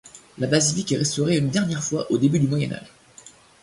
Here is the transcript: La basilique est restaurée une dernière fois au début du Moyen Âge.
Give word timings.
La 0.39 0.47
basilique 0.47 0.93
est 0.93 0.97
restaurée 0.97 1.37
une 1.37 1.51
dernière 1.51 1.83
fois 1.83 2.11
au 2.11 2.17
début 2.17 2.39
du 2.39 2.47
Moyen 2.47 2.73
Âge. 2.73 2.91